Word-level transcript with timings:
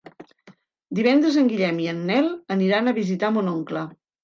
Divendres 0.99 1.37
en 1.43 1.51
Guillem 1.51 1.83
i 1.85 1.91
en 1.93 2.01
Nel 2.09 2.33
aniran 2.59 2.87
a 2.87 2.97
visitar 3.03 3.33
mon 3.39 3.55
oncle. 3.55 3.89